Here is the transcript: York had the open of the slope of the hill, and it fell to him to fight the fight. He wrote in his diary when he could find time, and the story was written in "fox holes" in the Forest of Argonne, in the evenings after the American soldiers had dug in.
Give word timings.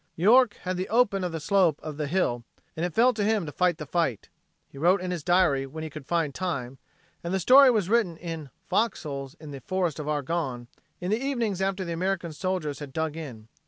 York 0.15 0.55
had 0.63 0.77
the 0.77 0.89
open 0.89 1.23
of 1.23 1.31
the 1.31 1.39
slope 1.39 1.79
of 1.83 1.95
the 1.97 2.07
hill, 2.07 2.43
and 2.75 2.83
it 2.83 2.93
fell 2.95 3.13
to 3.13 3.23
him 3.23 3.45
to 3.45 3.51
fight 3.51 3.77
the 3.77 3.85
fight. 3.85 4.29
He 4.67 4.79
wrote 4.79 4.99
in 4.99 5.11
his 5.11 5.23
diary 5.23 5.67
when 5.67 5.83
he 5.83 5.91
could 5.91 6.07
find 6.07 6.33
time, 6.33 6.79
and 7.23 7.31
the 7.31 7.39
story 7.39 7.69
was 7.69 7.87
written 7.87 8.17
in 8.17 8.49
"fox 8.67 9.03
holes" 9.03 9.35
in 9.39 9.51
the 9.51 9.61
Forest 9.61 9.99
of 9.99 10.07
Argonne, 10.07 10.67
in 10.99 11.11
the 11.11 11.23
evenings 11.23 11.61
after 11.61 11.85
the 11.85 11.93
American 11.93 12.33
soldiers 12.33 12.79
had 12.79 12.93
dug 12.93 13.15
in. 13.15 13.47